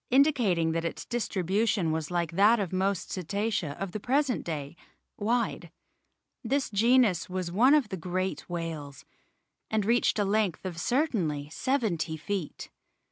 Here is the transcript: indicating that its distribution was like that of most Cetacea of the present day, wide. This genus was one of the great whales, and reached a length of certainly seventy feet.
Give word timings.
indicating 0.09 0.71
that 0.71 0.83
its 0.83 1.05
distribution 1.05 1.91
was 1.91 2.09
like 2.09 2.31
that 2.31 2.59
of 2.59 2.73
most 2.73 3.11
Cetacea 3.11 3.73
of 3.79 3.91
the 3.91 3.99
present 3.99 4.43
day, 4.43 4.75
wide. 5.15 5.69
This 6.43 6.71
genus 6.71 7.29
was 7.29 7.51
one 7.51 7.75
of 7.75 7.89
the 7.89 7.97
great 7.97 8.49
whales, 8.49 9.05
and 9.69 9.85
reached 9.85 10.17
a 10.17 10.25
length 10.25 10.65
of 10.65 10.79
certainly 10.79 11.49
seventy 11.51 12.17
feet. 12.17 12.71